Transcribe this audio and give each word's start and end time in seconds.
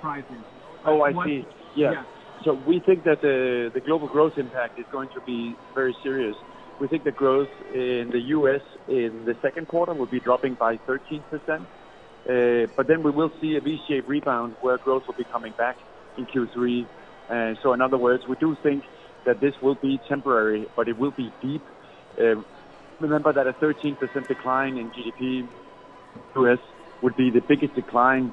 crisis. 0.00 0.26
Oh, 0.84 1.02
I 1.02 1.10
What- 1.12 1.26
see. 1.26 1.46
Yeah. 1.74 1.92
yeah. 1.92 2.04
So 2.44 2.54
we 2.66 2.80
think 2.80 3.04
that 3.04 3.20
the, 3.22 3.70
the 3.72 3.80
global 3.80 4.08
growth 4.08 4.36
impact 4.36 4.78
is 4.78 4.86
going 4.90 5.08
to 5.10 5.20
be 5.20 5.54
very 5.74 5.94
serious. 6.02 6.34
We 6.80 6.88
think 6.88 7.04
the 7.04 7.12
growth 7.12 7.48
in 7.72 8.10
the 8.10 8.18
U.S. 8.36 8.62
in 8.88 9.24
the 9.24 9.36
second 9.42 9.68
quarter 9.68 9.94
will 9.94 10.06
be 10.06 10.18
dropping 10.18 10.54
by 10.54 10.76
13%. 10.78 11.22
Uh, 12.28 12.66
but 12.76 12.88
then 12.88 13.02
we 13.02 13.10
will 13.10 13.30
see 13.40 13.56
a 13.56 13.60
V-shaped 13.60 14.08
rebound 14.08 14.56
where 14.60 14.78
growth 14.78 15.04
will 15.06 15.14
be 15.14 15.24
coming 15.24 15.52
back 15.56 15.76
in 16.18 16.26
Q3. 16.26 16.86
Uh, 17.30 17.54
so 17.62 17.72
in 17.72 17.80
other 17.80 17.98
words, 17.98 18.24
we 18.28 18.36
do 18.36 18.56
think 18.62 18.82
that 19.24 19.40
this 19.40 19.54
will 19.62 19.76
be 19.76 20.00
temporary, 20.08 20.66
but 20.76 20.88
it 20.88 20.98
will 20.98 21.12
be 21.12 21.32
deep. 21.40 21.62
Uh, 22.20 22.42
remember 23.00 23.32
that 23.32 23.46
a 23.46 23.52
13% 23.54 24.26
decline 24.26 24.76
in 24.76 24.90
GDP 24.90 25.48
US 26.36 26.58
would 27.02 27.16
be 27.16 27.30
the 27.30 27.40
biggest 27.40 27.74
decline 27.74 28.32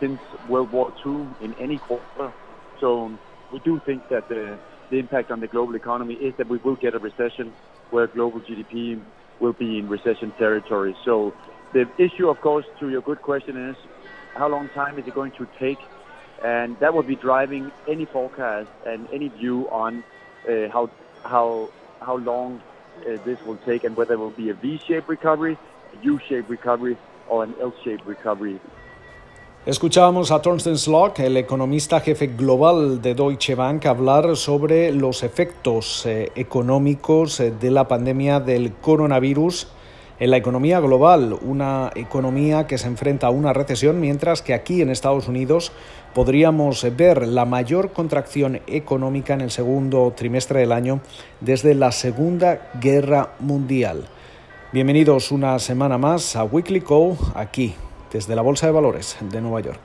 since 0.00 0.20
World 0.48 0.70
War 0.72 0.92
II 1.04 1.26
in 1.42 1.54
any 1.58 1.78
quarter. 1.78 2.32
So 2.80 3.12
we 3.52 3.58
do 3.60 3.80
think 3.84 4.08
that 4.08 4.28
the, 4.28 4.58
the 4.90 4.98
impact 4.98 5.30
on 5.30 5.40
the 5.40 5.48
global 5.48 5.74
economy 5.74 6.14
is 6.14 6.34
that 6.38 6.48
we 6.48 6.58
will 6.58 6.76
get 6.76 6.94
a 6.94 6.98
recession 6.98 7.52
where 7.90 8.06
global 8.06 8.40
GDP 8.40 9.00
will 9.40 9.52
be 9.52 9.78
in 9.78 9.88
recession 9.88 10.32
territory. 10.38 10.96
So 11.04 11.34
the 11.72 11.88
issue, 11.98 12.28
of 12.28 12.40
course, 12.40 12.66
to 12.80 12.88
your 12.88 13.02
good 13.02 13.22
question 13.22 13.70
is 13.70 13.76
how 14.34 14.48
long 14.48 14.68
time 14.70 14.98
is 14.98 15.06
it 15.06 15.14
going 15.14 15.32
to 15.32 15.46
take? 15.58 15.78
And 16.44 16.78
that 16.78 16.94
will 16.94 17.02
be 17.02 17.16
driving 17.16 17.72
any 17.88 18.04
forecast 18.04 18.68
and 18.86 19.08
any 19.12 19.28
view 19.28 19.68
on 19.70 20.04
uh, 20.48 20.68
how 20.72 20.88
how 21.24 21.68
how 22.00 22.16
long 22.18 22.62
uh, 23.00 23.16
this 23.24 23.38
will 23.44 23.58
take 23.66 23.82
and 23.82 23.96
whether 23.96 24.14
it 24.14 24.18
will 24.18 24.30
be 24.30 24.50
a 24.50 24.54
V-shaped 24.54 25.08
recovery, 25.08 25.58
a 26.00 26.04
U-shaped 26.04 26.48
recovery, 26.48 26.96
or 27.28 27.42
an 27.42 27.54
L-shaped 27.60 28.06
recovery. 28.06 28.60
Escuchábamos 29.66 30.30
a 30.30 30.40
Thorsten 30.40 30.78
Slock, 30.78 31.18
el 31.18 31.36
economista 31.36 32.00
jefe 32.00 32.28
global 32.28 33.02
de 33.02 33.14
Deutsche 33.14 33.54
Bank, 33.54 33.84
hablar 33.86 34.36
sobre 34.36 34.92
los 34.92 35.22
efectos 35.22 36.06
eh, 36.06 36.30
económicos 36.36 37.40
eh, 37.40 37.50
de 37.50 37.70
la 37.70 37.86
pandemia 37.86 38.40
del 38.40 38.72
coronavirus 38.74 39.68
en 40.20 40.30
la 40.30 40.36
economía 40.36 40.80
global, 40.80 41.36
una 41.42 41.90
economía 41.96 42.66
que 42.66 42.78
se 42.78 42.86
enfrenta 42.86 43.26
a 43.26 43.30
una 43.30 43.52
recesión, 43.52 44.00
mientras 44.00 44.42
que 44.42 44.54
aquí 44.54 44.80
en 44.80 44.90
Estados 44.90 45.28
Unidos 45.28 45.72
podríamos 46.14 46.86
ver 46.96 47.26
la 47.26 47.44
mayor 47.44 47.92
contracción 47.92 48.60
económica 48.68 49.34
en 49.34 49.42
el 49.42 49.50
segundo 49.50 50.14
trimestre 50.16 50.60
del 50.60 50.72
año 50.72 51.00
desde 51.40 51.74
la 51.74 51.92
Segunda 51.92 52.70
Guerra 52.80 53.34
Mundial. 53.40 54.08
Bienvenidos 54.72 55.30
una 55.30 55.58
semana 55.58 55.98
más 55.98 56.36
a 56.36 56.44
Weekly 56.44 56.80
Co, 56.80 57.18
aquí, 57.34 57.74
desde 58.12 58.34
la 58.34 58.42
Bolsa 58.42 58.66
de 58.66 58.72
Valores 58.72 59.16
de 59.20 59.40
Nueva 59.40 59.60
York. 59.60 59.80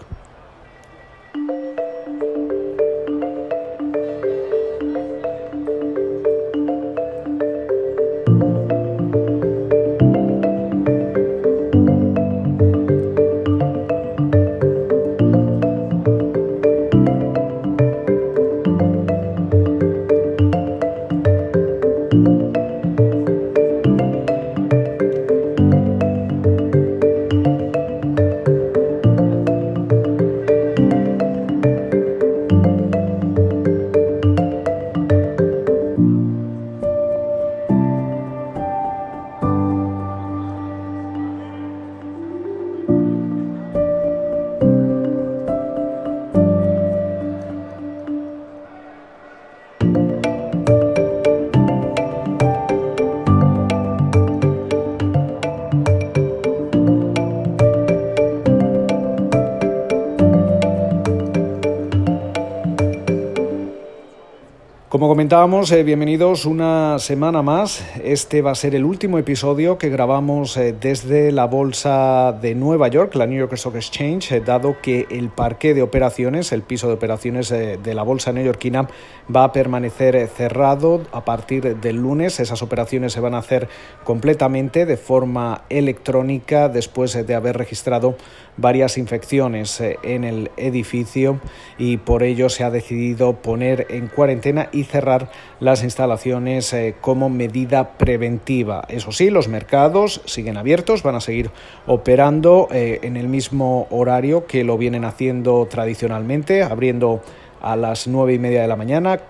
Como 65.04 65.12
comentábamos, 65.12 65.70
eh, 65.74 65.84
bienvenidos 65.84 66.46
una 66.46 66.98
semana 66.98 67.42
más. 67.42 67.84
Este 68.06 68.42
va 68.42 68.52
a 68.52 68.56
ser 68.56 68.74
el 68.74 68.86
último 68.86 69.18
episodio 69.18 69.78
que 69.78 69.90
grabamos 69.90 70.56
eh, 70.56 70.74
desde 70.80 71.34
la 71.34 71.44
bolsa 71.44 72.32
de 72.32 72.56
Nueva 72.56 72.88
York, 72.88 73.14
la 73.16 73.28
New 73.28 73.38
York 73.38 73.52
Stock 73.52 73.76
Exchange, 73.76 74.32
eh, 74.32 74.40
dado 74.40 74.78
que 74.82 75.06
el 75.12 75.28
parque 75.28 75.74
de 75.74 75.82
operaciones, 75.82 76.54
el 76.54 76.62
piso 76.62 76.88
de 76.88 76.94
operaciones 76.94 77.52
eh, 77.52 77.78
de 77.84 77.94
la 77.94 78.04
bolsa 78.04 78.32
neoyorquina, 78.32 78.88
va 79.34 79.46
a 79.46 79.52
permanecer 79.52 80.16
eh, 80.16 80.28
cerrado 80.28 81.02
a 81.12 81.24
partir 81.24 81.78
del 81.78 81.98
lunes. 81.98 82.40
Esas 82.40 82.62
operaciones 82.62 83.14
se 83.14 83.20
van 83.20 83.36
a 83.36 83.40
hacer 83.40 83.70
completamente 84.04 84.86
de 84.86 84.98
forma 84.98 85.64
electrónica 85.70 86.70
después 86.70 87.16
eh, 87.16 87.24
de 87.24 87.36
haber 87.36 87.58
registrado 87.58 88.16
varias 88.58 88.98
infecciones 88.98 89.80
eh, 89.82 89.98
en 90.04 90.24
el 90.24 90.52
edificio 90.58 91.40
y 91.78 91.98
por 91.98 92.24
ello 92.24 92.50
se 92.50 92.64
ha 92.64 92.72
decidido 92.72 93.34
poner 93.34 93.88
en 93.90 94.08
cuarentena 94.08 94.70
y 94.72 94.84
cerrar 94.84 95.32
las 95.60 95.84
instalaciones 95.84 96.72
eh, 96.74 96.96
como 97.02 97.30
medida 97.30 97.98
preventiva. 97.98 98.86
Eso 98.88 99.12
sí, 99.12 99.30
los 99.30 99.48
mercados 99.48 100.22
siguen 100.26 100.58
abiertos, 100.58 101.04
van 101.04 101.16
a 101.16 101.22
seguir 101.22 101.52
operando 101.88 102.68
eh, 102.72 103.00
en 103.04 103.18
el 103.18 103.28
mismo 103.28 103.88
horario 103.90 104.46
que 104.46 104.64
lo 104.64 104.78
vienen 104.78 105.06
haciendo 105.06 105.68
tradicionalmente, 105.70 106.64
abriendo 106.64 107.22
a 107.62 107.78
las 107.78 108.08
nueve 108.08 108.34
y 108.34 108.40
media 108.40 108.62
de 108.62 108.68
la 108.68 108.76
mañana, 108.76 109.22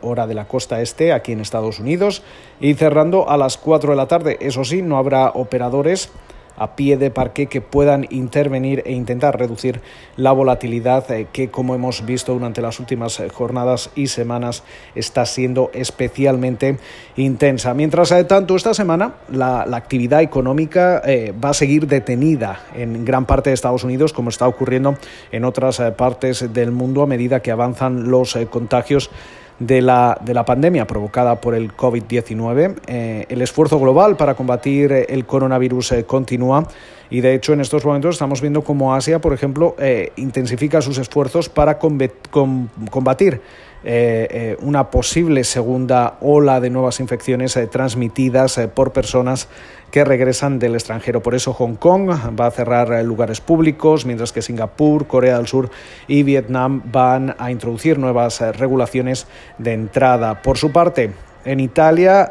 hora 0.00 0.26
de 0.26 0.32
la 0.32 0.48
costa 0.48 0.80
este, 0.80 1.12
aquí 1.12 1.32
en 1.32 1.40
Estados 1.40 1.78
Unidos, 1.78 2.22
y 2.58 2.72
cerrando 2.72 3.28
a 3.28 3.36
las 3.36 3.58
4 3.58 3.90
de 3.90 3.96
la 3.96 4.08
tarde. 4.08 4.38
Eso 4.40 4.64
sí, 4.64 4.80
no 4.80 4.96
habrá 4.96 5.28
operadores 5.28 6.10
a 6.56 6.76
pie 6.76 6.96
de 6.96 7.10
parque 7.10 7.46
que 7.46 7.60
puedan 7.60 8.06
intervenir 8.10 8.82
e 8.86 8.92
intentar 8.92 9.38
reducir 9.38 9.80
la 10.16 10.32
volatilidad 10.32 11.10
eh, 11.10 11.26
que, 11.32 11.50
como 11.50 11.74
hemos 11.74 12.04
visto 12.04 12.32
durante 12.32 12.62
las 12.62 12.80
últimas 12.80 13.18
eh, 13.20 13.28
jornadas 13.28 13.90
y 13.94 14.08
semanas, 14.08 14.62
está 14.94 15.26
siendo 15.26 15.70
especialmente 15.74 16.78
intensa. 17.16 17.74
Mientras 17.74 18.12
eh, 18.12 18.24
tanto, 18.24 18.56
esta 18.56 18.74
semana 18.74 19.14
la, 19.30 19.66
la 19.66 19.76
actividad 19.76 20.22
económica 20.22 21.02
va 21.42 21.50
a 21.50 21.54
seguir 21.54 21.86
detenida 21.86 22.60
en 22.74 23.04
gran 23.04 23.26
parte 23.26 23.50
de 23.50 23.54
Estados 23.54 23.84
Unidos, 23.84 24.12
como 24.12 24.30
está 24.30 24.46
ocurriendo 24.46 24.96
en 25.30 25.44
otras 25.44 25.80
partes 25.96 26.52
del 26.52 26.70
mundo 26.70 27.02
a 27.02 27.06
medida 27.06 27.40
que 27.40 27.50
avanzan 27.50 28.10
los 28.10 28.36
contagios 28.50 29.10
de 29.58 29.80
la, 29.80 30.18
de 30.20 30.34
la 30.34 30.44
pandemia 30.44 30.86
provocada 30.86 31.40
por 31.40 31.54
el 31.54 31.74
COVID-19. 31.76 32.76
Eh, 32.86 33.26
el 33.28 33.42
esfuerzo 33.42 33.78
global 33.78 34.16
para 34.16 34.34
combatir 34.34 34.92
el 34.92 35.24
coronavirus 35.24 35.92
eh, 35.92 36.04
continúa 36.04 36.66
y 37.12 37.20
de 37.20 37.34
hecho 37.34 37.52
en 37.52 37.60
estos 37.60 37.84
momentos 37.84 38.14
estamos 38.14 38.40
viendo 38.40 38.64
cómo 38.64 38.94
Asia, 38.94 39.20
por 39.20 39.34
ejemplo, 39.34 39.76
eh, 39.78 40.12
intensifica 40.16 40.80
sus 40.80 40.96
esfuerzos 40.96 41.50
para 41.50 41.78
combatir 41.78 43.42
eh, 43.84 44.28
eh, 44.30 44.56
una 44.62 44.90
posible 44.90 45.44
segunda 45.44 46.16
ola 46.22 46.58
de 46.58 46.70
nuevas 46.70 47.00
infecciones 47.00 47.58
transmitidas 47.70 48.58
por 48.74 48.94
personas 48.94 49.48
que 49.90 50.06
regresan 50.06 50.58
del 50.58 50.74
extranjero. 50.74 51.22
Por 51.22 51.34
eso 51.34 51.52
Hong 51.52 51.74
Kong 51.74 52.08
va 52.08 52.46
a 52.46 52.50
cerrar 52.50 53.04
lugares 53.04 53.42
públicos, 53.42 54.06
mientras 54.06 54.32
que 54.32 54.40
Singapur, 54.40 55.06
Corea 55.06 55.36
del 55.36 55.46
Sur 55.46 55.68
y 56.08 56.22
Vietnam 56.22 56.80
van 56.90 57.36
a 57.38 57.50
introducir 57.50 57.98
nuevas 57.98 58.40
regulaciones 58.56 59.26
de 59.58 59.74
entrada. 59.74 60.40
Por 60.40 60.56
su 60.56 60.72
parte, 60.72 61.10
en 61.44 61.60
Italia 61.60 62.30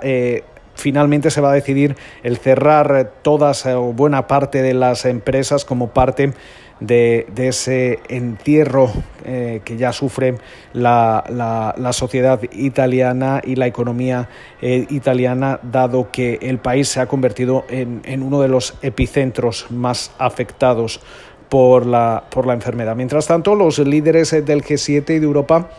finalmente 0.82 1.30
se 1.30 1.40
va 1.42 1.52
a 1.52 1.54
decidir 1.54 1.96
el 2.24 2.38
cerrar 2.38 2.96
eh, 2.98 3.08
todas 3.22 3.66
eh, 3.66 3.74
o 3.74 3.94
buena 3.94 4.28
parte 4.28 4.62
de 4.62 4.74
las 4.74 5.06
empresas 5.06 5.64
como 5.64 5.90
parte 5.92 6.34
de, 6.80 7.28
ese 7.38 8.00
entierro 8.10 8.92
eh, 9.24 9.62
que 9.64 9.78
ya 9.78 9.94
sufre 9.94 10.36
la, 10.74 11.24
la- 11.30 11.94
sociedad 11.94 12.42
italiana 12.52 13.40
y 13.44 13.56
la 13.56 13.68
economía 13.68 14.30
italiana, 14.62 15.60
dado 15.62 16.10
que 16.12 16.40
el 16.42 16.58
país 16.58 16.88
se 16.88 17.00
ha 17.00 17.06
convertido 17.06 17.66
en, 17.70 18.02
en 18.06 18.24
uno 18.24 18.42
de 18.42 18.48
los 18.48 18.74
epicentros 18.82 19.68
más 19.70 20.12
afectados 20.18 21.02
por 21.50 21.86
la, 21.86 22.24
por 22.32 22.48
la 22.48 22.54
enfermedad. 22.54 22.96
Mientras 22.96 23.28
tanto, 23.28 23.54
los 23.56 23.78
líderes 23.78 24.32
del 24.32 24.64
G7 24.64 25.18
y 25.18 25.20
de 25.20 25.26
Europa 25.26 25.70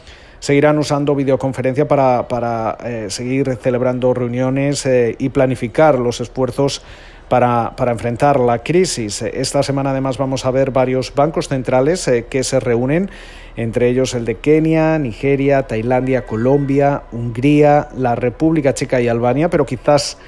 seguirán 0.43 0.77
usando 0.77 1.15
videoconferencia 1.15 1.87
para, 1.87 2.27
para 2.27 2.77
eh, 2.85 3.07
seguir 3.11 3.57
celebrando 3.63 4.13
reuniones 4.13 4.85
eh, 4.87 5.15
y 5.17 5.29
planificar 5.29 5.97
los 5.97 6.21
esfuerzos 6.21 6.83
para, 7.29 7.77
para, 7.77 7.93
enfrentar 7.93 8.41
la 8.41 8.59
crisis. 8.59 9.23
Esta 9.23 9.63
semana 9.63 9.91
además 9.91 10.19
vamos 10.19 10.45
a 10.45 10.51
ver 10.51 10.73
varios 10.73 11.15
bancos 11.15 11.47
centrales 11.47 12.09
eh, 12.09 12.27
que 12.29 12.43
se 12.43 12.59
reúnen, 12.59 13.09
entre 13.55 13.89
ellos 13.89 14.15
el 14.15 14.25
de 14.25 14.35
Kenia, 14.35 14.99
Nigeria, 14.99 15.63
Tailandia, 15.69 16.27
Colombia, 16.27 17.05
Hungría, 17.13 17.87
la 17.97 18.17
República 18.17 18.75
Checa 18.75 19.01
y 19.01 19.07
Albania, 19.07 19.49
pero 19.49 19.65
quizás 19.65 20.19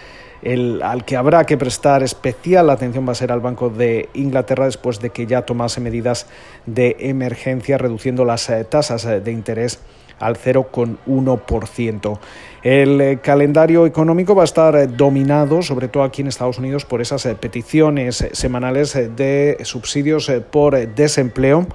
el, 0.43 0.81
al 0.85 1.05
que 1.05 1.17
habrá 1.17 1.45
que 1.45 1.59
prestar 1.59 2.05
especial 2.05 2.71
atención 2.71 3.05
va 3.05 3.13
a 3.13 3.17
ser 3.17 3.33
al 3.33 3.41
Banco 3.41 3.69
de 3.69 4.11
Inglaterra 4.15 4.67
después 4.67 5.01
de 5.01 5.11
que 5.11 5.27
ya 5.27 5.43
tomase 5.43 5.81
medidas 5.81 6.29
de 6.67 6.99
emergencia 7.01 7.79
reduciendo 7.79 8.25
las 8.25 8.49
tasas 8.71 9.25
de 9.25 9.33
interés 9.33 9.81
al 10.19 10.37
0,1%. 10.37 12.19
El 12.63 13.01
eh, 13.01 13.19
calendario 13.23 13.87
económico 13.87 14.35
va 14.35 14.43
a 14.43 14.45
estar 14.45 14.97
dominado, 14.97 15.63
sobre 15.63 15.89
todo 15.89 16.03
aquí 16.03 16.23
en 16.23 16.29
Estados 16.29 16.59
Unidos, 16.59 16.85
por 16.85 17.01
esas 17.01 17.27
peticiones 17.41 18.27
semanales 18.33 18.95
de 19.17 19.59
subsidios 19.63 20.31
por 20.51 20.77
desempleo 20.95 21.67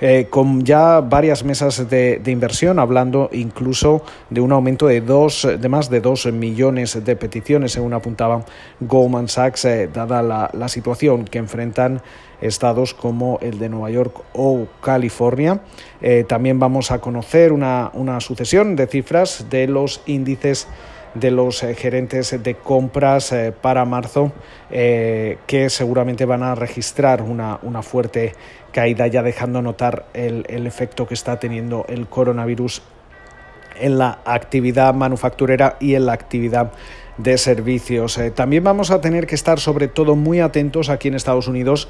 eh, 0.00 0.28
con 0.30 0.64
ya 0.64 1.00
varias 1.00 1.42
mesas 1.42 1.88
de, 1.90 2.22
inversión, 2.26 2.78
hablando 2.78 3.30
incluso 3.32 4.04
de 4.30 4.40
un 4.40 4.52
aumento 4.52 4.86
de, 4.86 5.00
dos, 5.00 5.48
de 5.58 5.68
más 5.68 5.90
de 5.90 6.00
2 6.00 6.32
millones 6.32 7.04
de 7.04 7.16
peticiones, 7.16 7.72
según 7.72 7.94
apuntaba 7.94 8.44
Goldman 8.78 9.28
Sachs, 9.28 9.64
eh, 9.64 9.90
dada 9.92 10.22
la, 10.22 10.68
situación 10.68 11.24
que 11.24 11.38
enfrentan 11.38 12.00
estados 12.40 12.94
como 12.94 13.38
el 13.42 13.58
de 13.58 13.68
Nueva 13.68 13.90
York 13.90 14.22
o 14.32 14.66
California. 14.80 15.60
Eh, 16.00 16.24
también 16.28 16.58
vamos 16.58 16.90
a 16.90 17.00
conocer 17.00 17.52
una, 17.52 17.90
una 17.94 18.20
sucesión 18.20 18.76
de 18.76 18.86
cifras 18.86 19.46
de 19.50 19.66
los 19.66 20.02
índices 20.06 20.68
de 21.14 21.30
los 21.30 21.60
gerentes 21.60 22.40
de 22.42 22.54
compras 22.54 23.34
para 23.62 23.86
marzo 23.86 24.30
que 24.68 25.66
seguramente 25.70 26.26
van 26.26 26.42
a 26.42 26.54
registrar 26.54 27.22
una, 27.22 27.58
una 27.62 27.82
fuerte 27.82 28.34
caída, 28.72 29.06
ya 29.06 29.22
dejando 29.22 29.62
notar 29.62 30.04
el, 30.12 30.44
el 30.48 30.66
efecto 30.66 31.08
que 31.08 31.14
está 31.14 31.40
teniendo 31.40 31.86
el 31.88 32.08
coronavirus 32.08 32.82
en 33.80 33.98
la 33.98 34.18
actividad 34.24 34.94
manufacturera 34.94 35.76
y 35.80 35.94
en 35.94 36.06
la 36.06 36.12
actividad 36.12 36.72
de 37.16 37.36
servicios. 37.38 38.18
Eh, 38.18 38.30
también 38.30 38.64
vamos 38.64 38.90
a 38.90 39.00
tener 39.00 39.26
que 39.26 39.34
estar 39.34 39.58
sobre 39.58 39.88
todo 39.88 40.16
muy 40.16 40.40
atentos 40.40 40.88
aquí 40.88 41.08
en 41.08 41.14
Estados 41.14 41.48
Unidos 41.48 41.88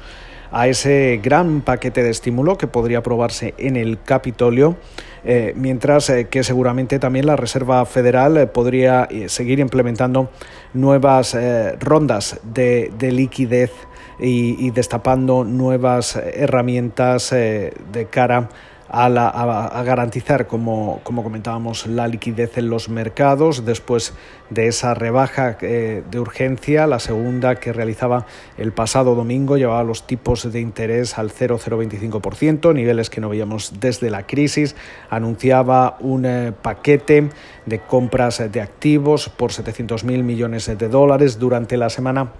a 0.51 0.67
ese 0.67 1.19
gran 1.23 1.61
paquete 1.61 2.03
de 2.03 2.09
estímulo 2.09 2.57
que 2.57 2.67
podría 2.67 2.99
aprobarse 2.99 3.53
en 3.57 3.75
el 3.75 4.01
Capitolio, 4.01 4.77
eh, 5.23 5.53
mientras 5.55 6.09
eh, 6.09 6.27
que 6.29 6.43
seguramente 6.43 6.99
también 6.99 7.25
la 7.25 7.35
Reserva 7.35 7.85
Federal 7.85 8.49
podría 8.51 9.07
seguir 9.27 9.59
implementando 9.59 10.29
nuevas 10.73 11.35
rondas 11.79 12.39
de, 12.43 12.91
de 12.97 13.11
liquidez 13.11 13.71
y, 14.19 14.71
destapando 14.71 15.43
nuevas 15.43 16.15
herramientas 16.15 17.31
eh, 17.31 17.73
de 17.91 18.05
cara 18.05 18.37
a, 18.37 18.49
garantizar, 18.91 20.47
como, 20.47 21.01
como, 21.03 21.23
comentábamos, 21.23 21.87
la 21.87 22.07
liquidez 22.07 22.57
en 22.57 22.69
los 22.69 22.89
mercados 22.89 23.65
después 23.65 24.13
de 24.49 24.67
esa 24.67 24.93
rebaja 24.93 25.57
eh, 25.61 26.03
de 26.09 26.19
urgencia, 26.19 26.87
la 26.87 26.99
segunda 26.99 27.55
que 27.55 27.71
realizaba 27.71 28.25
el 28.57 28.71
pasado 28.71 29.15
domingo, 29.15 29.57
llevaba 29.57 29.83
los 29.83 30.07
tipos 30.07 30.51
de 30.51 30.59
interés 30.59 31.17
al 31.17 31.31
0,025%, 31.31 32.73
niveles 32.73 33.09
que 33.09 33.21
no 33.21 33.29
veíamos 33.29 33.79
desde 33.79 34.09
la 34.09 34.25
crisis, 34.25 34.75
anunciaba 35.09 35.97
un 35.99 36.25
eh, 36.25 36.51
paquete 36.59 37.29
de 37.65 37.79
compras 37.79 38.41
de 38.51 38.61
activos 38.61 39.29
por 39.29 39.51
700.000 39.51 40.23
millones 40.23 40.65
de 40.65 40.89
dólares 40.89 41.37
durante 41.37 41.77
la 41.77 41.89
semana 41.89 42.31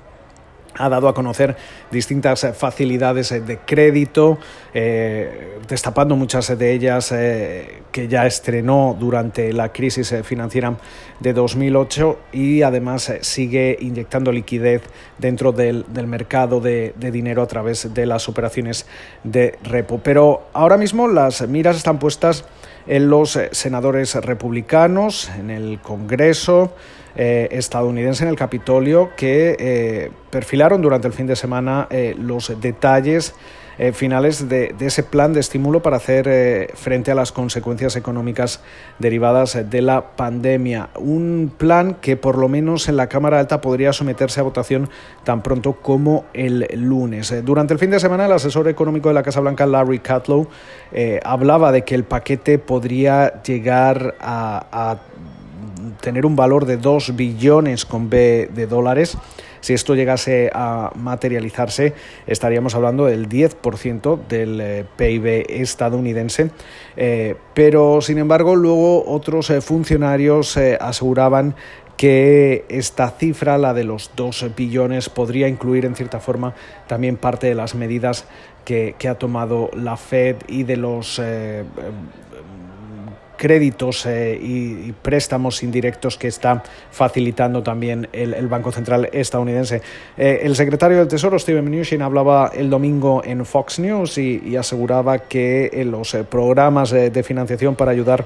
ha 0.79 0.89
dado 0.89 1.07
a 1.09 1.13
conocer 1.13 1.55
distintas 1.91 2.47
facilidades 2.57 3.29
de 3.29 3.59
crédito, 3.59 4.39
eh, 4.73 5.59
destapando 5.67 6.15
muchas 6.15 6.57
de 6.57 6.73
ellas 6.73 7.11
eh, 7.11 7.83
que 7.91 8.07
ya 8.07 8.25
estrenó 8.25 8.95
durante 8.97 9.51
la 9.53 9.71
crisis 9.71 10.15
financiera 10.23 10.77
de 11.19 11.33
2008 11.33 12.19
y 12.31 12.61
además 12.61 13.09
eh, 13.09 13.19
sigue 13.21 13.77
inyectando 13.81 14.31
liquidez 14.31 14.81
dentro 15.17 15.51
del, 15.51 15.85
mercado 16.07 16.61
de, 16.61 16.93
de, 16.95 17.11
dinero 17.11 17.41
a 17.41 17.47
través 17.47 17.93
de 17.93 18.05
las 18.05 18.29
operaciones 18.29 18.85
de 19.23 19.59
repo. 19.63 19.99
Pero 20.01 20.47
ahora 20.53 20.77
mismo 20.77 21.07
las 21.07 21.45
miras 21.47 21.75
están 21.75 21.99
puestas 21.99 22.45
en 22.87 23.09
los 23.09 23.39
senadores 23.51 24.15
republicanos, 24.15 25.29
en 25.37 25.49
el 25.49 25.79
Congreso, 25.79 26.73
eh, 27.15 27.49
estadounidense 27.51 28.23
en 28.23 28.29
el 28.29 28.35
Capitolio 28.35 29.09
que 29.17 29.57
eh, 29.59 30.11
perfilaron 30.29 30.81
durante 30.81 31.07
el 31.07 31.13
fin 31.13 31.27
de 31.27 31.35
semana 31.35 31.87
eh, 31.89 32.15
los 32.17 32.61
detalles 32.61 33.33
finales 33.93 34.49
de, 34.49 34.75
ese 34.79 35.03
plan 35.03 35.31
de 35.33 35.39
estímulo 35.39 35.81
para 35.81 35.97
hacer 35.97 36.71
frente 36.75 37.11
a 37.11 37.15
las 37.15 37.31
consecuencias 37.31 37.95
económicas 37.95 38.61
derivadas 38.99 39.57
de 39.69 39.81
la 39.81 40.15
pandemia. 40.15 40.89
Un 40.95 41.51
plan 41.57 41.95
que 41.95 42.17
por 42.17 42.37
lo 42.37 42.49
menos 42.49 42.89
en 42.89 42.97
la 42.97 43.07
Cámara 43.07 43.39
Alta 43.39 43.61
podría 43.61 43.93
someterse 43.93 44.39
a 44.39 44.43
votación 44.43 44.89
tan 45.23 45.41
pronto 45.41 45.73
como 45.73 46.25
el 46.33 46.67
lunes. 46.73 47.33
durante 47.45 47.73
el 47.73 47.79
fin 47.79 47.91
de 47.91 47.99
semana 47.99 48.25
el 48.25 48.31
asesor 48.33 48.67
económico 48.67 49.07
de 49.09 49.15
la 49.15 49.23
Casa 49.23 49.39
Blanca, 49.39 49.65
Larry 49.65 49.99
Kudlow, 49.99 50.47
hablaba 51.23 51.71
de 51.71 51.83
que 51.83 51.95
el 51.95 52.03
paquete 52.03 52.59
podría 52.59 53.41
llegar 53.43 54.15
a 54.19 54.97
tener 56.01 56.25
un 56.25 56.35
valor 56.35 56.65
de 56.65 56.77
2 56.77 57.15
billones 57.15 57.85
con 57.85 58.09
B 58.09 58.49
de 58.53 58.67
dólares. 58.67 59.17
Si 59.61 59.73
esto 59.73 59.95
llegase 59.95 60.49
a 60.53 60.91
materializarse, 60.95 61.93
estaríamos 62.27 62.75
hablando 62.75 63.05
del 63.05 63.27
10% 63.27 64.27
del 64.27 64.61
eh, 64.61 64.85
PIB 64.95 65.45
estadounidense. 65.49 66.51
Eh, 66.95 67.35
pero, 67.53 68.01
sin 68.01 68.17
embargo, 68.17 68.55
luego 68.55 69.09
otros 69.09 69.49
eh, 69.49 69.61
funcionarios 69.61 70.57
aseguraban 70.57 71.55
que 71.97 72.65
esta 72.69 73.09
cifra, 73.11 73.57
la 73.57 73.73
de 73.73 73.83
los 73.83 74.11
2 74.15 74.55
billones, 74.55 75.09
podría 75.09 75.49
incluir 75.49 75.85
en 75.85 75.95
cierta 75.95 76.19
forma 76.19 76.55
también 76.87 77.17
parte 77.17 77.47
de 77.47 77.55
las 77.55 77.75
medidas 77.75 78.25
que, 78.63 78.95
ha 79.09 79.15
tomado 79.15 79.69
la 79.73 79.97
Fed 79.97 80.37
y 80.47 80.63
de 80.63 80.77
los 80.77 81.19
créditos 83.39 84.05
eh, 84.05 84.37
y, 84.39 84.91
préstamos 84.91 85.63
indirectos 85.63 86.17
que 86.17 86.27
está 86.27 86.61
facilitando 86.91 87.63
también 87.63 88.07
el, 88.11 88.47
Banco 88.47 88.71
Central 88.71 89.09
estadounidense. 89.13 89.81
Eh, 90.17 90.41
el 90.43 90.55
secretario 90.55 90.97
del 90.99 91.07
Tesoro, 91.07 91.39
Steven 91.39 91.63
Mnuchin, 91.65 92.01
hablaba 92.01 92.51
el 92.53 92.69
domingo 92.69 93.23
en 93.23 93.45
Fox 93.45 93.79
News 93.79 94.17
y, 94.17 94.57
aseguraba 94.57 95.19
que 95.19 95.67
eh, 95.71 95.85
los 95.85 96.15
programas 96.29 96.91
de 96.91 97.23
financiación 97.23 97.75
para 97.75 97.91
ayudar 97.91 98.25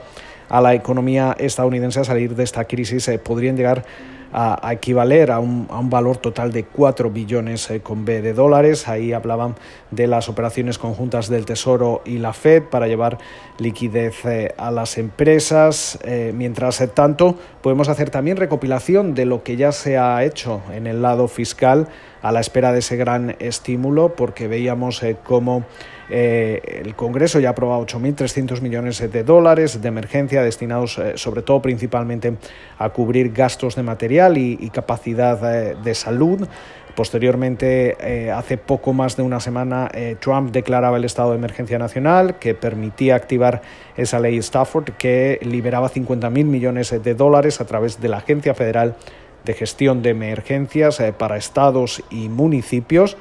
a 0.49 0.61
la 0.61 0.73
economía 0.73 1.35
estadounidense 1.39 1.99
a 1.99 2.03
salir 2.03 2.35
de 2.35 2.43
esta 2.43 2.65
crisis 2.65 3.09
podrían 3.23 3.57
llegar 3.57 3.85
a, 4.33 4.73
equivaler 4.73 5.31
a 5.31 5.39
un, 5.39 5.67
a 5.69 5.77
un, 5.77 5.89
valor 5.89 6.17
total 6.17 6.51
de 6.51 6.63
4 6.63 7.11
billones 7.11 7.69
eh, 7.69 7.81
con 7.81 8.03
B 8.03 8.21
de 8.21 8.33
dólares. 8.33 8.87
Ahí 8.87 9.13
hablaban 9.13 9.55
de 9.91 10.07
las 10.07 10.27
operaciones 10.27 10.79
conjuntas 10.79 11.29
del 11.29 11.45
Tesoro 11.45 12.01
y 12.03 12.17
la 12.17 12.33
Fed 12.33 12.63
para 12.63 12.87
llevar 12.87 13.19
liquidez 13.59 14.25
eh, 14.25 14.53
a 14.57 14.71
las 14.71 14.97
empresas. 14.97 15.99
Eh, 16.03 16.33
mientras 16.35 16.83
tanto, 16.95 17.37
podemos 17.61 17.89
hacer 17.89 18.09
también 18.09 18.37
recopilación 18.37 19.13
de 19.13 19.25
lo 19.25 19.43
que 19.43 19.55
ya 19.55 19.71
se 19.71 19.97
ha 19.99 20.23
hecho 20.23 20.61
en 20.73 20.87
el 20.87 21.03
lado 21.03 21.27
fiscal 21.27 21.87
a 22.23 22.31
la 22.31 22.39
espera 22.39 22.71
de 22.71 22.79
ese 22.79 22.95
gran 22.95 23.35
estímulo, 23.39 24.15
porque 24.15 24.47
veíamos 24.47 25.01
cómo 25.23 25.65
eh, 26.09 26.81
el 26.83 26.95
Congreso 26.95 27.39
ya 27.39 27.49
ha 27.49 27.51
aprobado 27.51 27.85
8.300 27.85 28.61
millones 28.61 28.99
de 29.11 29.23
dólares 29.23 29.81
de 29.81 29.87
emergencia 29.87 30.43
destinados 30.43 30.97
eh, 30.97 31.13
sobre 31.15 31.41
todo 31.41 31.61
principalmente 31.61 32.33
a 32.77 32.89
cubrir 32.89 33.31
gastos 33.31 33.75
de 33.75 33.83
material 33.83 34.37
y, 34.37 34.69
capacidad 34.69 35.39
eh, 35.53 35.75
de 35.81 35.95
salud. 35.95 36.47
Posteriormente, 36.95 38.29
hace 38.31 38.59
poco 38.59 38.93
más 38.93 39.17
de 39.17 39.23
una 39.23 39.39
semana, 39.39 39.89
Trump 40.19 40.51
declaraba 40.51 40.97
el 40.97 41.05
estado 41.05 41.31
de 41.31 41.37
emergencia 41.37 41.79
nacional 41.79 42.37
que 42.37 42.53
permitía 42.53 43.15
activar 43.15 43.63
esa 43.97 44.19
ley 44.19 44.37
Stafford 44.37 44.91
que 44.91 45.39
liberaba 45.41 45.89
50.000 45.89 46.29
millones 46.45 46.91
de 47.03 47.15
dólares 47.15 47.61
a 47.61 47.65
través 47.65 47.99
de 47.99 48.09
la 48.09 48.17
Agencia 48.17 48.53
Federal 48.53 48.95
de 49.43 49.53
Gestión 49.55 50.03
de 50.03 50.11
Emergencias 50.11 51.01
para 51.17 51.37
estados 51.37 52.03
y 52.11 52.29
municipios 52.29 53.17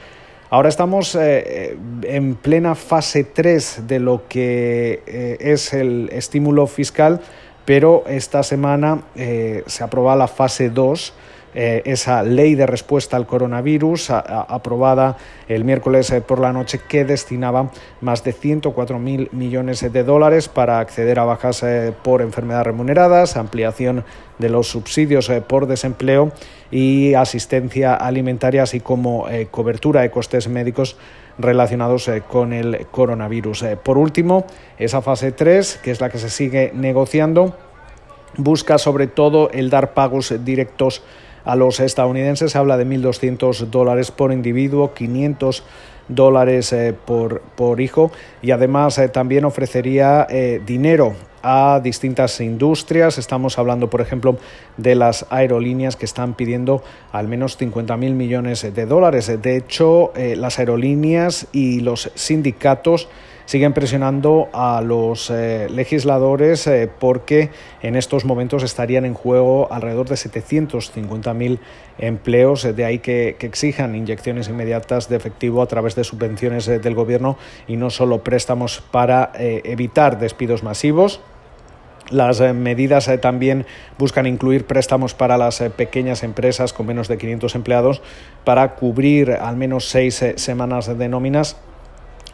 Ahora 0.52 0.68
estamos 0.68 1.14
eh, 1.14 1.78
en 2.02 2.34
plena 2.34 2.74
fase 2.74 3.24
3 3.24 3.84
de 3.86 3.98
lo 3.98 4.28
que 4.28 5.02
eh, 5.06 5.38
es 5.40 5.72
el 5.72 6.10
estímulo 6.12 6.66
fiscal, 6.66 7.22
pero 7.64 8.04
esta 8.06 8.42
semana 8.42 9.00
eh, 9.16 9.64
se 9.66 9.82
aprueba 9.82 10.14
la 10.14 10.28
fase 10.28 10.68
2 10.68 11.14
eh, 11.54 11.82
esa 11.84 12.22
ley 12.22 12.54
de 12.54 12.66
respuesta 12.66 13.18
al 13.18 13.26
coronavirus 13.26 14.08
aprobada 14.10 15.18
el 15.48 15.64
miércoles 15.64 16.10
eh, 16.10 16.22
por 16.22 16.40
la 16.40 16.50
noche 16.50 16.80
que 16.88 17.04
destinaba 17.04 17.70
más 18.00 18.24
de 18.24 18.34
104.000 18.34 19.32
millones 19.32 19.80
de 19.92 20.02
dólares 20.02 20.48
para 20.48 20.78
acceder 20.78 21.18
a 21.18 21.24
bajas 21.24 21.62
eh, 21.62 21.92
por 22.02 22.22
enfermedad 22.22 22.64
remuneradas, 22.64 23.36
ampliación 23.36 24.02
de 24.38 24.48
los 24.48 24.68
subsidios 24.68 25.30
por 25.46 25.66
desempleo 25.66 26.32
y 26.70 27.12
asistencia 27.12 27.94
alimentaria, 27.94 28.62
así 28.62 28.80
como 28.80 29.26
cobertura 29.50 30.00
de 30.00 30.10
costes 30.10 30.48
médicos 30.48 30.96
relacionados 31.38 32.10
con 32.28 32.52
el 32.52 32.86
coronavirus. 32.90 33.66
Por 33.84 33.98
último, 33.98 34.46
esa 34.78 35.00
fase 35.00 35.32
3, 35.32 35.80
que 35.82 35.90
es 35.92 36.00
la 36.00 36.08
que 36.08 36.18
se 36.18 36.30
sigue 36.30 36.72
negociando, 36.74 37.54
busca 38.36 38.78
sobre 38.78 39.06
todo 39.06 39.50
el 39.50 39.70
dar 39.70 39.94
pagos 39.94 40.34
directos 40.44 41.02
a 41.44 41.56
los 41.56 41.80
estadounidenses. 41.80 42.52
Se 42.52 42.58
habla 42.58 42.76
de 42.76 42.86
1.200 42.86 43.66
dólares 43.70 44.10
por 44.10 44.32
individuo, 44.32 44.94
500 44.94 45.64
dólares 46.08 46.72
eh, 46.72 46.94
por, 46.94 47.40
por, 47.40 47.80
hijo 47.80 48.10
y 48.42 48.50
además 48.50 48.98
eh, 48.98 49.08
también 49.08 49.44
ofrecería 49.44 50.26
eh, 50.28 50.60
dinero 50.64 51.14
a 51.42 51.80
distintas 51.82 52.40
industrias. 52.40 53.18
Estamos 53.18 53.58
hablando, 53.58 53.90
por 53.90 54.00
ejemplo, 54.00 54.36
de 54.76 54.94
las 54.94 55.26
aerolíneas 55.30 55.96
que 55.96 56.04
están 56.04 56.34
pidiendo 56.34 56.82
al 57.10 57.26
menos 57.26 57.58
50.000 57.58 57.96
millones 58.14 58.74
de 58.74 58.86
dólares. 58.86 59.42
De 59.42 59.56
hecho, 59.56 60.12
las 60.14 60.60
aerolíneas 60.60 61.48
y 61.50 61.80
los 61.80 62.12
sindicatos 62.14 63.08
siguen 63.46 63.72
presionando 63.72 64.48
a 64.52 64.80
los 64.80 65.30
eh, 65.30 65.68
legisladores 65.70 66.66
eh, 66.66 66.90
porque 66.98 67.50
en 67.82 67.96
estos 67.96 68.24
momentos 68.24 68.62
estarían 68.62 69.04
en 69.04 69.14
juego 69.14 69.68
alrededor 69.70 70.08
de 70.08 70.14
750.000 70.14 71.58
empleos, 71.98 72.62
de 72.62 72.84
ahí 72.84 72.98
que, 72.98 73.36
exijan 73.40 73.94
inyecciones 73.94 74.48
inmediatas 74.48 75.08
de 75.08 75.16
efectivo 75.16 75.62
a 75.62 75.66
través 75.66 75.94
de 75.94 76.04
subvenciones 76.04 76.68
eh, 76.68 76.78
del 76.78 76.94
gobierno 76.94 77.36
y 77.66 77.76
no 77.76 77.90
solo 77.90 78.22
préstamos 78.22 78.82
para 78.90 79.32
evitar 79.34 80.18
despidos 80.18 80.62
masivos. 80.62 81.20
Las 82.10 82.40
medidas 82.40 83.10
también 83.20 83.66
buscan 83.98 84.26
incluir 84.26 84.66
préstamos 84.66 85.14
para 85.14 85.38
las 85.38 85.60
pequeñas 85.76 86.22
empresas 86.22 86.72
con 86.72 86.86
menos 86.86 87.08
de 87.08 87.18
500 87.18 87.54
empleados 87.54 88.02
para 88.44 88.74
cubrir 88.74 89.32
al 89.32 89.56
menos 89.56 89.88
seis 89.88 90.24
semanas 90.36 90.98
de 90.98 91.08
nóminas 91.08 91.56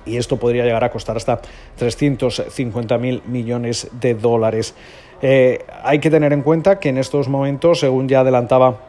y 0.08 0.16
esto 0.16 0.38
podría 0.38 0.64
llegar 0.64 0.82
a 0.84 0.90
costar 0.90 1.16
hasta 1.16 1.40
350.000 1.78 3.24
millones 3.26 3.88
de 4.00 4.14
dólares. 4.14 4.74
Eh, 5.20 5.64
hay 5.82 5.98
que 5.98 6.10
tener 6.10 6.32
en 6.32 6.42
cuenta 6.42 6.78
que 6.78 6.88
en 6.88 6.98
estos 6.98 7.28
momentos, 7.28 7.80
según 7.80 8.08
ya 8.08 8.20
adelantaba 8.20 8.80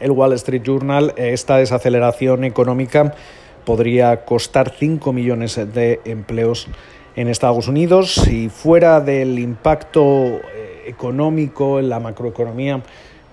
el 0.00 0.12
Wall 0.12 0.34
Street 0.34 0.62
Journal, 0.62 1.14
eh, 1.16 1.32
esta 1.32 1.56
desaceleración 1.56 2.44
económica 2.44 3.14
podría 3.64 4.24
costar 4.24 4.70
5 4.70 5.12
millones 5.12 5.56
de 5.74 6.00
empleos 6.04 6.68
en 7.16 7.28
Estados 7.28 7.66
Unidos 7.66 8.28
y 8.28 8.48
fuera 8.48 9.00
del 9.00 9.38
impacto 9.38 10.02
eh, 10.04 10.84
económico 10.86 11.78
en 11.78 11.88
la 11.88 11.98
macroeconomía 11.98 12.82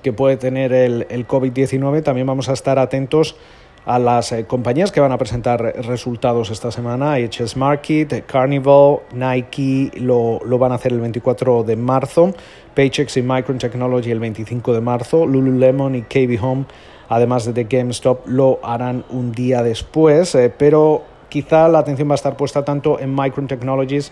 que 0.02 0.12
puede 0.14 0.38
tener 0.38 0.72
el 0.72 1.28
COVID-19, 1.28 2.04
también 2.04 2.28
vamos 2.28 2.48
a 2.48 2.54
estar 2.54 2.78
atentos 2.78 3.38
a 3.86 4.00
las 4.00 4.32
eh, 4.32 4.46
compañías 4.46 4.92
que 4.92 5.00
van 5.00 5.12
a 5.12 5.18
presentar 5.18 5.62
resultados 5.62 6.50
esta 6.50 6.72
semana. 6.72 7.18
HS 7.20 7.56
Market, 7.56 8.26
Carnival, 8.26 9.00
Nike 9.14 9.92
lo, 10.00 10.40
lo, 10.44 10.58
van 10.58 10.72
a 10.72 10.76
hacer 10.76 10.92
el 10.92 11.00
24 11.00 11.64
de 11.64 11.76
marzo, 11.76 12.34
Paychex 12.74 13.18
y 13.18 13.22
Micron 13.22 13.60
Technology 13.60 14.12
el 14.12 14.20
25 14.20 14.74
de 14.74 14.82
marzo, 14.82 15.26
Lululemon 15.26 15.96
y 15.96 16.02
KB 16.02 16.44
Home, 16.44 16.66
además 17.10 17.54
de 17.54 17.64
GameStop, 17.64 18.28
lo 18.28 18.60
harán 18.64 19.06
un 19.10 19.32
día 19.32 19.62
después, 19.62 20.34
eh, 20.34 20.52
pero 20.56 21.04
quizá 21.30 21.68
la 21.68 21.80
atención 21.80 22.10
va 22.10 22.14
a 22.14 22.16
estar 22.16 22.36
puesta 22.36 22.66
tanto 22.66 23.00
en 23.00 23.14
Micron 23.14 23.48
Technologies 23.48 24.12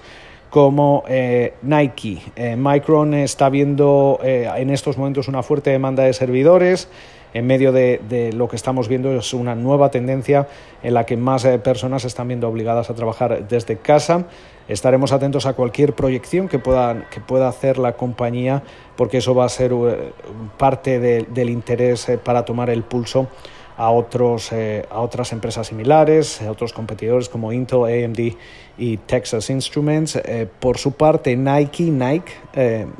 como 0.51 1.03
eh, 1.07 1.55
Nike. 1.63 2.21
Micron 2.55 3.15
está 3.15 3.49
viendo 3.49 4.19
en 4.21 4.69
estos 4.69 4.99
momentos 4.99 5.27
una 5.27 5.41
fuerte 5.41 5.71
demanda 5.71 6.03
de 6.03 6.13
servidores 6.13 6.89
en 7.33 7.47
medio 7.47 7.71
de, 7.71 8.31
lo 8.33 8.47
que 8.47 8.55
estamos 8.55 8.87
viendo 8.87 9.11
es 9.13 9.33
una 9.33 9.55
nueva 9.55 9.89
tendencia 9.89 10.47
en 10.83 10.93
la 10.93 11.05
que 11.05 11.17
más 11.17 11.45
eh, 11.45 11.57
personas 11.59 12.05
están 12.05 12.27
viendo 12.27 12.47
obligadas 12.47 12.89
a 12.89 12.93
trabajar 12.93 13.47
desde 13.47 13.77
casa. 13.77 14.25
Estaremos 14.67 15.11
atentos 15.11 15.45
a 15.45 15.53
cualquier 15.53 15.93
proyección 15.93 16.47
que 16.47 16.59
pueda, 16.59 17.09
que 17.09 17.19
pueda 17.19 17.47
hacer 17.47 17.79
la 17.79 17.93
compañía 17.93 18.63
porque 18.95 19.17
eso 19.17 19.33
va 19.33 19.45
a 19.45 19.49
ser 19.49 19.73
eh, 19.73 20.13
parte 20.57 20.99
del 20.99 21.49
interés 21.49 22.07
eh, 22.07 22.17
para 22.17 22.45
tomar 22.45 22.69
el 22.69 22.83
pulso 22.83 23.27
a, 23.75 23.89
otros, 23.89 24.51
a 24.53 24.99
otras 24.99 25.33
empresas 25.33 25.65
similares, 25.65 26.43
a 26.43 26.51
otros 26.51 26.73
competidores 26.73 27.27
como 27.27 27.51
Intel, 27.51 27.85
AMD 27.85 28.35
y 28.77 28.97
Texas 28.97 29.49
Instruments. 29.49 30.21
por 30.59 30.77
su 30.77 30.91
parte, 30.91 31.35
Nike, 31.35 31.85
Nike 31.85 32.33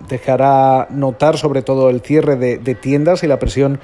dejará 0.09 0.87
notar 0.89 1.37
sobre 1.37 1.61
todo 1.61 1.91
el 1.91 2.01
cierre 2.01 2.37
de, 2.37 2.57
de 2.57 2.73
tiendas 2.73 3.21
y 3.21 3.27
la 3.27 3.37
presión 3.37 3.79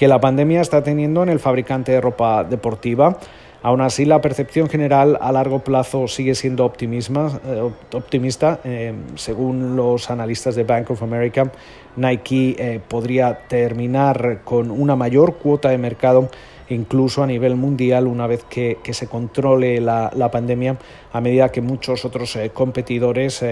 que 0.00 0.08
la 0.08 0.18
pandemia 0.18 0.62
está 0.62 0.82
teniendo 0.82 1.22
en 1.22 1.28
el 1.28 1.40
fabricante 1.40 1.92
de 1.92 2.00
ropa 2.00 2.42
deportiva. 2.42 3.18
Aún 3.62 3.82
así, 3.82 4.06
la 4.06 4.22
percepción 4.22 4.70
general 4.70 5.18
a 5.20 5.30
largo 5.30 5.58
plazo 5.58 6.08
sigue 6.08 6.34
siendo 6.34 6.64
eh, 6.64 7.70
optimista. 7.92 8.60
Eh, 8.64 8.94
según 9.16 9.76
los 9.76 10.10
analistas 10.10 10.54
de 10.54 10.64
Bank 10.64 10.90
of 10.90 11.02
America, 11.02 11.52
Nike 11.96 12.56
eh, 12.58 12.80
podría 12.88 13.40
terminar 13.46 14.40
con 14.42 14.70
una 14.70 14.96
mayor 14.96 15.34
cuota 15.34 15.68
de 15.68 15.76
mercado 15.76 16.30
incluso 16.70 17.22
a 17.22 17.26
nivel 17.26 17.56
mundial 17.56 18.06
una 18.06 18.26
vez 18.26 18.44
que, 18.44 18.78
se 18.92 19.06
controle 19.06 19.80
la, 19.80 20.30
pandemia, 20.32 20.78
a 21.12 21.20
medida 21.20 21.50
que 21.50 21.60
muchos 21.60 22.04
otros 22.04 22.38
competidores 22.54 23.44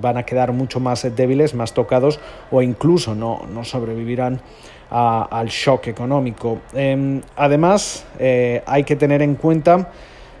van 0.00 0.16
a 0.16 0.22
quedar 0.22 0.52
mucho 0.52 0.78
más 0.78 1.04
débiles, 1.16 1.56
más 1.56 1.74
tocados 1.74 2.20
o 2.52 2.62
incluso 2.62 3.16
no 3.16 3.64
sobrevivirán 3.64 4.40
al 4.90 5.48
shock 5.48 5.86
económico. 5.86 6.58
Em, 6.74 7.20
además, 7.36 8.04
eh, 8.18 8.62
hay 8.66 8.84
que 8.84 8.96
tener 8.96 9.22
en 9.22 9.36
cuenta 9.36 9.90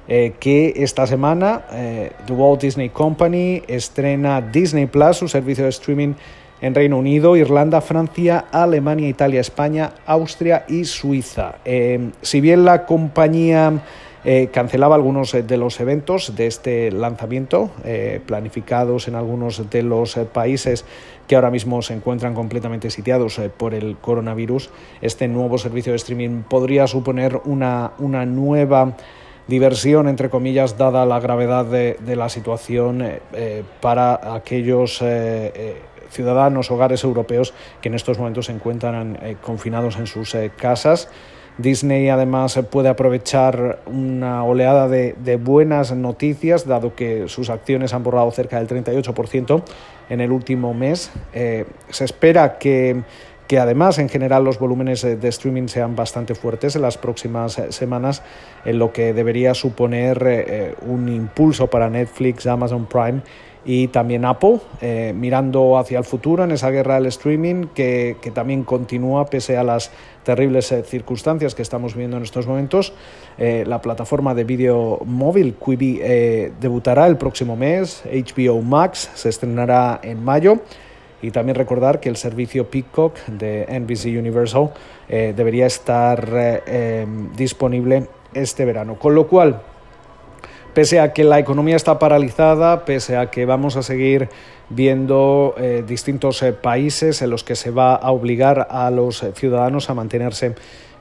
eh, 0.08 0.34
que 0.40 0.74
esta 0.76 1.06
semana 1.06 1.62
eh, 1.72 2.12
The 2.26 2.32
Walt 2.32 2.60
Disney 2.60 2.88
Company 2.88 3.62
estrena 3.68 4.40
Disney 4.40 4.86
Plus, 4.86 5.18
su 5.18 5.28
servicio 5.28 5.64
de 5.64 5.70
streaming 5.70 6.14
en 6.60 6.74
Reino 6.74 6.98
Unido, 6.98 7.36
Irlanda, 7.36 7.80
Francia, 7.80 8.46
Alemania, 8.50 9.08
Italia, 9.08 9.40
España, 9.40 9.92
Austria 10.04 10.64
y 10.68 10.84
Suiza. 10.84 11.54
Em, 11.64 12.12
si 12.20 12.40
bien 12.40 12.64
la 12.64 12.86
compañía 12.86 13.80
cancelaba 14.52 14.96
algunos 14.96 15.32
de 15.32 15.56
los 15.56 15.80
eventos 15.80 16.36
de 16.36 16.46
este 16.46 16.92
lanzamiento, 16.92 17.70
planificados 18.26 19.08
en 19.08 19.14
algunos 19.14 19.70
de 19.70 19.82
los 19.82 20.14
países 20.30 20.84
que 21.30 21.36
ahora 21.36 21.52
mismo 21.52 21.80
se 21.80 21.94
encuentran 21.94 22.34
completamente 22.34 22.90
sitiados 22.90 23.38
eh, 23.38 23.50
por 23.56 23.72
el 23.72 23.96
coronavirus, 23.98 24.68
este 25.00 25.28
nuevo 25.28 25.58
servicio 25.58 25.92
de 25.92 25.96
streaming 25.96 26.42
podría 26.42 26.88
suponer 26.88 27.40
una, 27.44 27.92
una 27.98 28.26
nueva 28.26 28.96
diversión, 29.46 30.08
entre 30.08 30.28
comillas, 30.28 30.76
dada 30.76 31.06
la 31.06 31.20
gravedad 31.20 31.64
de, 31.66 32.16
la 32.16 32.28
situación 32.28 33.02
eh, 33.02 33.20
eh, 33.32 33.62
para 33.80 34.34
aquellos 34.34 35.04
ciudadanos, 36.08 36.72
hogares 36.72 37.04
europeos 37.04 37.54
que 37.80 37.90
en 37.90 37.94
estos 37.94 38.18
momentos 38.18 38.46
se 38.46 38.52
encuentran 38.52 39.16
confinados 39.40 39.98
en 39.98 40.08
sus 40.08 40.34
casas. 40.56 41.08
Disney 41.62 42.08
además 42.08 42.58
puede 42.70 42.88
aprovechar 42.88 43.80
una 43.86 44.44
oleada 44.44 44.88
de, 44.88 45.36
buenas 45.36 45.94
noticias, 45.94 46.66
dado 46.66 46.94
que 46.94 47.28
sus 47.28 47.50
acciones 47.50 47.94
han 47.94 48.02
borrado 48.02 48.30
cerca 48.30 48.62
del 48.62 48.68
38% 48.68 49.62
en 50.08 50.20
el 50.20 50.32
último 50.32 50.74
mes. 50.74 51.10
Eh, 51.32 51.66
se 51.88 52.04
espera 52.04 52.58
que, 52.58 53.02
que, 53.46 53.58
además 53.58 53.98
en 53.98 54.08
general 54.08 54.44
los 54.44 54.58
volúmenes 54.58 55.02
de 55.02 55.28
streaming 55.28 55.68
sean 55.68 55.96
bastante 55.96 56.34
fuertes 56.34 56.76
en 56.76 56.82
las 56.82 56.98
próximas 56.98 57.58
eh, 57.58 57.72
semanas, 57.72 58.22
en 58.64 58.78
lo 58.78 58.92
que 58.92 59.12
debería 59.12 59.54
suponer 59.54 60.22
eh, 60.26 60.74
un 60.86 61.08
impulso 61.08 61.68
para 61.68 61.90
Netflix, 61.90 62.46
Amazon 62.46 62.86
Prime 62.86 63.22
y 63.64 63.88
también 63.88 64.24
Apple, 64.24 64.60
eh, 64.80 65.12
mirando 65.14 65.78
hacia 65.78 65.98
el 65.98 66.04
futuro 66.04 66.44
en 66.44 66.50
esa 66.50 66.70
guerra 66.70 66.94
del 66.94 67.06
streaming 67.06 67.66
que, 67.74 68.16
que 68.20 68.30
también 68.30 68.64
continúa 68.64 69.26
pese 69.26 69.56
a 69.56 69.62
las 69.62 69.90
terribles 70.24 70.72
eh, 70.72 70.82
circunstancias 70.82 71.54
que 71.54 71.62
estamos 71.62 71.94
viendo 71.94 72.16
en 72.16 72.22
estos 72.22 72.46
momentos. 72.46 72.94
Eh, 73.38 73.64
la 73.66 73.82
plataforma 73.82 74.34
de 74.34 74.44
vídeo 74.44 75.00
móvil 75.04 75.54
Quibi 75.54 76.00
debutará 76.60 77.06
el 77.06 77.16
próximo 77.16 77.56
mes, 77.56 78.02
HBO 78.04 78.62
Max 78.62 79.10
se 79.14 79.28
estrenará 79.28 80.00
en 80.02 80.24
mayo 80.24 80.60
y 81.22 81.30
también 81.30 81.54
recordar 81.54 82.00
que 82.00 82.08
el 82.08 82.16
servicio 82.16 82.70
Peacock 82.70 83.18
de 83.26 83.66
NBC 83.68 84.18
Universal 84.18 84.70
debería 85.08 85.66
estar 85.66 86.62
disponible 87.36 88.06
este 88.32 88.64
verano. 88.64 88.94
Con 88.94 89.14
lo 89.14 89.26
cual, 89.26 89.60
pese 90.74 91.00
a 91.00 91.12
que 91.12 91.24
la 91.24 91.38
economía 91.38 91.76
está 91.76 91.98
paralizada, 91.98 92.84
pese 92.84 93.16
a 93.16 93.30
que 93.30 93.44
vamos 93.46 93.76
a 93.76 93.82
seguir 93.82 94.28
viendo 94.68 95.54
eh, 95.58 95.84
distintos 95.86 96.42
eh, 96.42 96.52
países 96.52 97.22
en 97.22 97.30
los 97.30 97.44
que 97.44 97.56
se 97.56 97.70
va 97.70 97.94
a 97.94 98.10
obligar 98.10 98.68
a 98.70 98.90
los 98.90 99.24
ciudadanos 99.34 99.90
a 99.90 99.94
mantenerse 99.94 100.54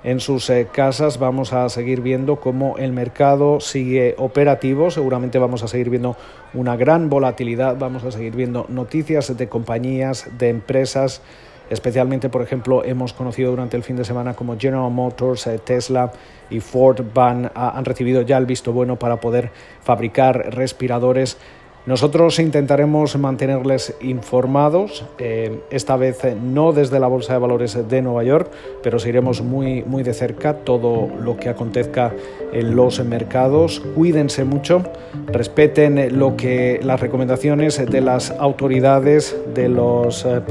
en 0.03 0.19
sus 0.19 0.49
eh, 0.49 0.67
casas, 0.71 1.19
vamos 1.19 1.51
a 1.51 1.67
seguir 1.69 2.01
viendo 2.01 2.37
cómo 2.37 2.77
el 2.77 2.93
mercado 2.93 3.59
sigue 3.59 4.15
operativo, 4.17 4.91
seguramente 4.91 5.39
vamos 5.39 5.61
a 5.63 5.67
seguir 5.67 5.89
viendo 5.89 6.15
una 6.53 6.77
gran 6.77 7.09
volatilidad, 7.09 7.77
vamos 7.77 8.03
a 8.05 8.11
seguir 8.11 8.35
viendo 8.35 8.65
noticias 8.69 9.35
de 9.35 9.49
compañías, 9.49 10.29
de 10.37 10.49
empresas, 10.49 11.21
especialmente, 11.69 12.29
por 12.29 12.41
ejemplo, 12.41 12.83
hemos 12.83 13.13
conocido 13.13 13.51
durante 13.51 13.77
el 13.77 13.83
fin 13.83 13.95
de 13.95 14.05
semana 14.05 14.33
como 14.33 14.57
General 14.57 14.91
Motors, 14.91 15.49
Tesla 15.63 16.11
y 16.49 16.59
Ford 16.59 17.01
van, 17.13 17.51
han 17.53 17.85
recibido 17.85 18.21
ya 18.21 18.37
el 18.37 18.45
visto 18.45 18.73
bueno 18.73 18.97
para 18.97 19.17
poder 19.17 19.51
fabricar 19.81 20.55
respiradores 20.55 21.37
nosotros 21.85 22.39
intentaremos 22.39 23.17
mantenerles 23.17 23.95
informados, 24.01 25.05
eh, 25.17 25.61
esta 25.71 25.95
vez 25.95 26.23
eh, 26.25 26.35
no 26.39 26.73
desde 26.73 26.99
la 26.99 27.07
Bolsa 27.07 27.33
de 27.33 27.39
Valores 27.39 27.89
de 27.89 28.01
Nueva 28.01 28.23
York, 28.23 28.51
pero 28.83 28.99
seguiremos 28.99 29.41
muy, 29.41 29.83
muy 29.83 30.03
de 30.03 30.13
cerca 30.13 30.53
todo 30.53 31.09
lo 31.23 31.37
que 31.37 31.49
acontezca 31.49 32.13
en 32.51 32.75
los 32.75 33.03
mercados. 33.03 33.81
Cuídense 33.95 34.43
mucho, 34.43 34.83
respeten 35.27 36.19
lo 36.19 36.35
que 36.35 36.79
las 36.83 36.99
recomendaciones 36.99 37.83
de 37.83 38.01
las 38.01 38.31
autoridades, 38.31 39.35
de 39.55 39.69
los 39.69 40.25
eh, 40.25 40.41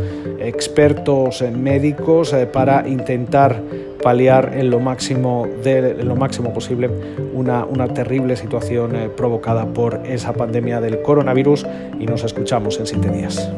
expertos 0.40 1.42
médicos 1.42 2.34
para 2.52 2.88
intentar 2.88 3.62
paliar 4.02 4.52
en 4.54 4.70
lo 4.70 4.80
máximo, 4.80 5.46
de, 5.62 6.02
lo 6.02 6.16
máximo 6.16 6.52
posible 6.52 6.90
una, 7.32 7.64
una 7.64 7.88
terrible 7.88 8.36
situación 8.36 8.96
eh, 8.96 9.08
provocada 9.08 9.66
por 9.66 10.00
esa 10.06 10.32
pandemia 10.32 10.80
del 10.80 11.02
coronavirus 11.02 11.66
y 11.98 12.06
nos 12.06 12.24
escuchamos 12.24 12.78
en 12.78 12.86
siete 12.86 13.10
días. 13.10 13.50